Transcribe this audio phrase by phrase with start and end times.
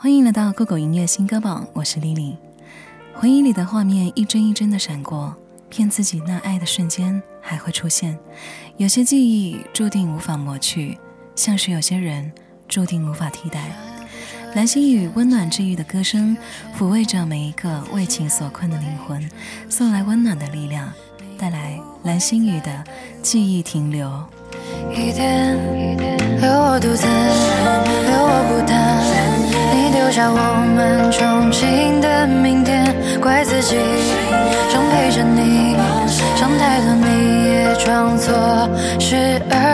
[0.00, 2.36] 欢迎来到酷狗音乐新歌榜，我是丽丽。
[3.14, 5.34] 回忆里的画面一帧一帧的闪过，
[5.68, 8.16] 骗自己那爱的瞬间还会出现。
[8.76, 10.96] 有些记忆注定无法抹去，
[11.34, 12.30] 像是有些人
[12.68, 13.72] 注定无法替代。
[14.54, 16.36] 蓝心雨温暖治愈的歌声，
[16.78, 19.28] 抚慰着每一个为情所困的灵魂，
[19.68, 20.92] 送来温暖的力量，
[21.36, 22.84] 带来蓝心雨的
[23.20, 24.08] 记忆停留。
[24.92, 25.56] 一天，
[26.40, 29.37] 留我独自，留我孤单。
[29.98, 30.36] 留下我
[30.76, 33.76] 们憧憬的明天，怪自己
[34.70, 35.74] 想陪着你，
[36.36, 38.32] 想太多你也装作
[39.00, 39.67] 视而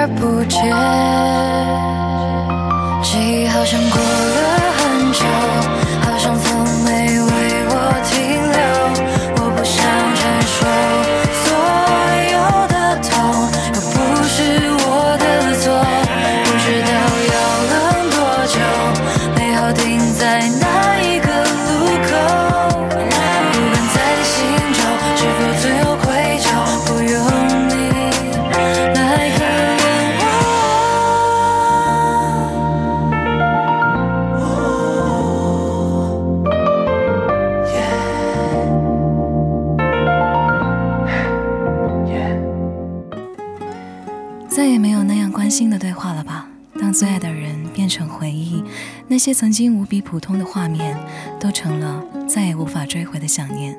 [49.15, 50.99] 那些曾经无比普通的画面，
[51.39, 53.79] 都成了再也无法追回的想念。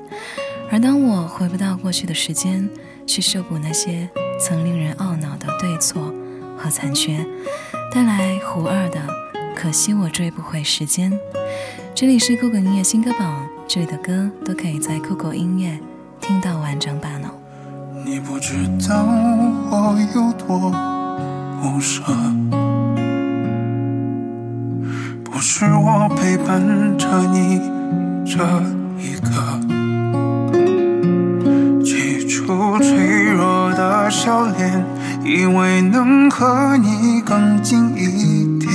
[0.72, 2.70] 而当我回不到过去的时间，
[3.06, 6.14] 去修补那些曾令人懊恼的对错
[6.58, 7.18] 和残缺，
[7.92, 9.02] 带来胡二的
[9.54, 11.12] 可惜我追不回时间。
[11.94, 15.78] 这里是酷狗音乐新歌榜，这里的歌都可以在酷狗音乐
[16.22, 17.32] 听到完整版哦。
[18.06, 18.54] 你不知
[18.88, 19.04] 道
[19.70, 20.72] 我有多。
[21.62, 22.04] 不舍，
[25.58, 26.60] 是我陪伴
[26.98, 27.62] 着你
[28.26, 28.44] 这
[29.00, 29.32] 一刻，
[31.82, 34.84] 起初脆弱的笑脸，
[35.24, 38.70] 以为能和你更近一点，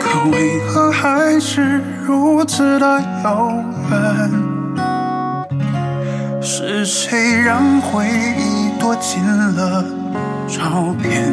[0.00, 3.52] 可为何还是如此的遥
[3.88, 4.28] 远？
[6.42, 9.84] 是谁让回忆躲进了
[10.48, 11.32] 照片？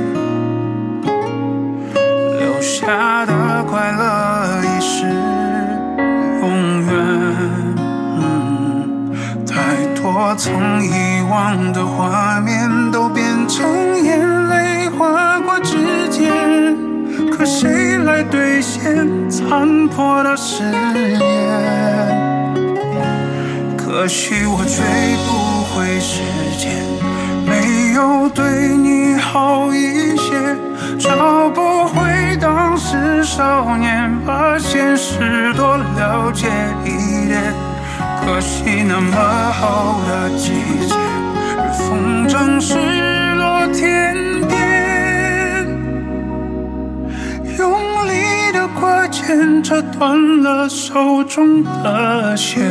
[2.40, 4.04] 留下的快乐
[10.16, 13.66] 我曾遗忘的画面都变成
[14.04, 15.76] 眼泪划过指
[16.12, 16.32] 尖，
[17.32, 21.20] 可谁来兑现残破的誓言？
[23.76, 24.86] 可惜我追
[25.26, 26.22] 不回时
[26.60, 26.70] 间，
[27.48, 30.56] 没有对你好一些，
[31.00, 32.38] 找不回。
[32.40, 36.48] 当时少年，把现实多了解
[36.86, 37.73] 一点。
[38.26, 39.18] 可惜那么
[39.52, 40.54] 好的季
[40.88, 40.96] 节，
[41.78, 42.74] 风筝失
[43.36, 44.16] 落天
[44.48, 45.68] 边，
[47.58, 47.70] 用
[48.08, 52.64] 力的挂牵，扯断了手中的线。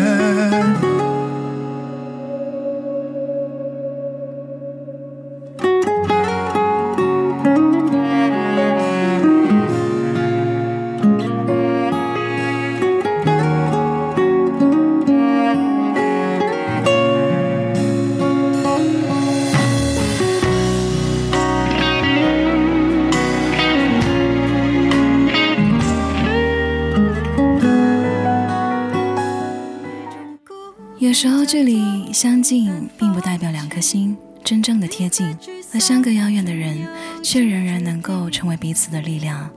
[31.22, 35.38] 时候，距离相近并不代表两颗心真正的贴近，
[35.72, 36.77] 而相隔遥远的人，
[37.22, 39.49] 却仍然能够成为彼此的力量。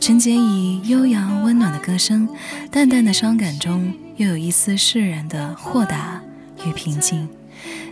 [0.00, 2.28] 陈洁仪悠扬温暖的歌声，
[2.72, 6.20] 淡淡的伤感中，又有一丝释然的豁达
[6.66, 7.28] 与平静，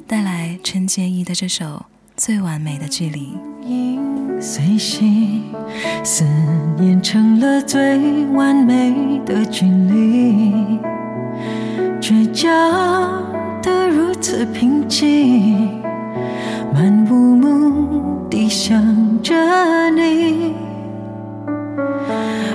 [0.08, 1.64] 带来陈洁仪的这首
[2.16, 3.28] 《最完美的距离》。
[4.40, 5.44] 随心，
[6.02, 6.24] 思
[6.80, 10.93] 念成了最完美的距离。
[12.34, 13.22] 倔强
[13.62, 15.80] 的如此平静，
[16.74, 18.76] 漫无目的想
[19.22, 19.32] 着
[19.90, 20.52] 你，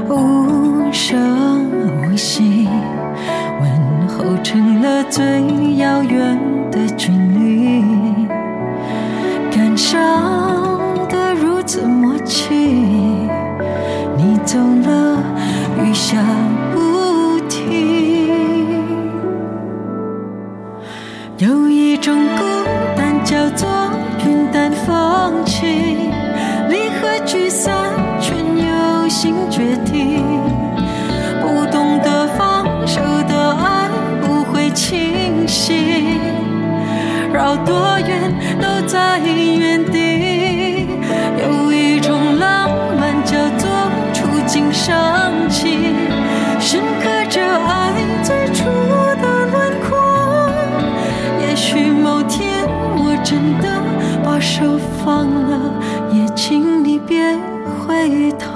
[0.10, 1.66] 无声
[2.12, 2.68] 无息，
[3.62, 5.24] 问候成了最
[5.78, 6.38] 遥远
[6.70, 7.82] 的距离，
[9.50, 9.98] 感伤
[11.08, 12.54] 的如此默契，
[14.18, 15.24] 你走了，
[15.82, 16.18] 雨下。
[21.60, 22.44] 有一种孤
[22.96, 23.68] 单叫做
[24.26, 26.10] 云淡风轻，
[26.70, 27.92] 离合聚散
[28.22, 30.24] 全由心决定。
[31.42, 33.90] 不懂得放手的爱
[34.22, 35.76] 不会清醒，
[37.34, 38.29] 绕多远。
[55.10, 55.74] 忘了
[56.14, 57.36] 也请你别
[57.66, 58.48] 回头。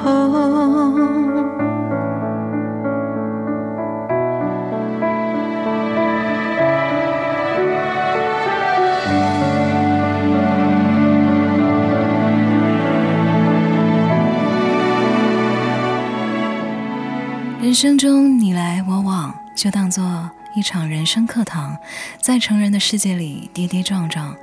[17.60, 21.76] 人生中你来我往就当做一场人生课堂，
[22.22, 24.36] 在成人的世界里跌跌撞撞，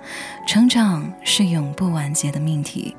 [0.45, 2.97] 成长是永不完结的命题。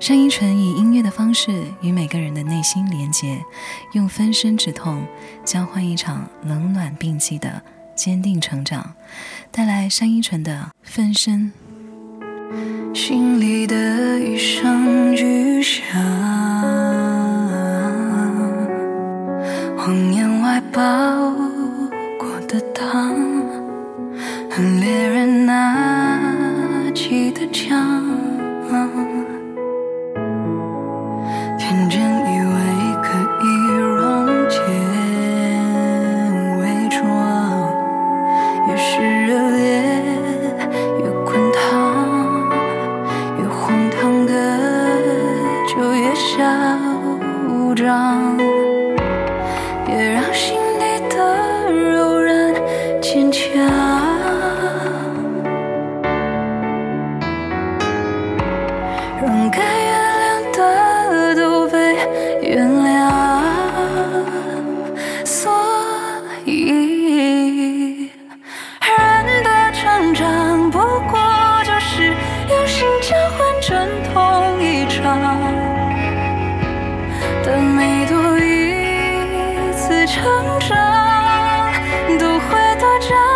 [0.00, 3.38] 单依纯以音乐的方式与每个人的内心连接，
[3.92, 5.04] 用分身止痛，
[5.44, 7.60] 交换一场冷暖并济的
[7.94, 8.94] 坚定成长，
[9.50, 11.52] 带来单依纯的分身。
[12.94, 15.82] 心里的一声巨响，
[19.76, 20.80] 谎言外包
[22.54, 23.12] 的糖，
[24.48, 26.14] 和猎人拿
[26.94, 27.76] 起的枪，
[31.58, 32.54] 天真以为
[33.02, 33.08] 可
[33.42, 33.44] 以
[33.96, 33.98] 溶
[34.48, 34.60] 解
[36.60, 37.02] 伪装，
[38.68, 39.60] 越是热烈
[41.00, 41.60] 越滚烫，
[43.36, 44.32] 越荒唐的
[45.66, 46.38] 就越嚣
[47.74, 48.43] 张。
[80.06, 80.22] 成
[80.60, 80.76] 长，
[82.18, 83.33] 都会多长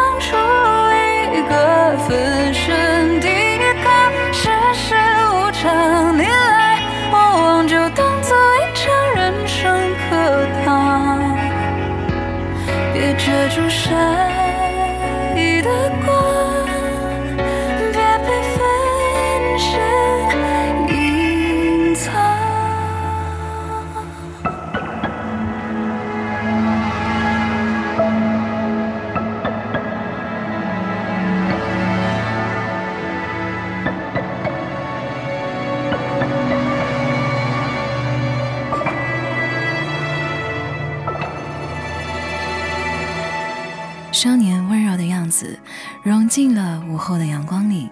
[44.18, 45.56] 少年温柔的样子，
[46.02, 47.88] 融进了午后的阳光里。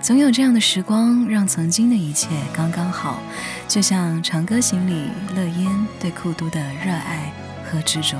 [0.00, 3.20] 总有这样的时光，让曾经的一切刚刚好，
[3.68, 7.30] 就像《长歌行》里乐烟对酷都的热爱
[7.62, 8.16] 和执着。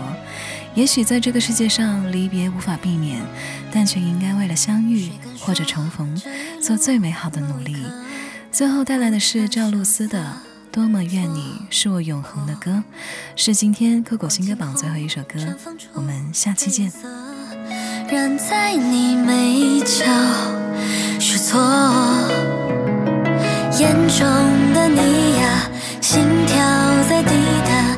[0.75, 3.23] 也许在这个世界上，离别无法避免，
[3.73, 5.11] 但却应该为了相遇
[5.41, 6.15] 或者重逢，
[6.61, 7.75] 做最美好的努力。
[8.53, 10.21] 最后带来的是赵露思的
[10.71, 12.71] 《多么愿你是我永恒的歌》，
[13.35, 15.57] 是今天酷狗新歌榜最后一首歌。
[15.95, 16.93] 我们下期见。
[18.09, 20.05] 染在你眉角
[21.19, 21.61] 是错，
[23.81, 24.25] 眼中
[24.73, 25.69] 的你呀，
[26.01, 26.57] 心跳
[27.09, 27.35] 在滴
[27.65, 27.97] 答，